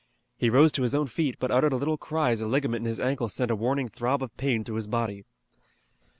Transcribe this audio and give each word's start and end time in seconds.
He 0.35 0.49
rose 0.49 0.71
to 0.71 0.81
his 0.81 0.95
own 0.95 1.05
feet, 1.05 1.35
but 1.37 1.51
uttered 1.51 1.73
a 1.73 1.75
little 1.75 1.95
cry 1.95 2.31
as 2.31 2.41
a 2.41 2.47
ligament 2.47 2.81
in 2.81 2.85
his 2.87 2.99
ankle 2.99 3.29
sent 3.29 3.51
a 3.51 3.55
warning 3.55 3.87
throb 3.87 4.23
of 4.23 4.35
pain 4.35 4.63
through 4.63 4.77
his 4.77 4.87
body. 4.87 5.25